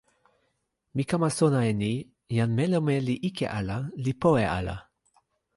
mi 0.95 1.03
kama 1.09 1.29
sona 1.37 1.59
e 1.71 1.73
ni: 1.81 1.91
jan 2.37 2.51
melome 2.57 2.95
li 3.07 3.15
ike 3.29 3.45
ala, 3.59 3.77
li 4.03 4.11
powe 4.21 4.43
ala. 4.59 4.75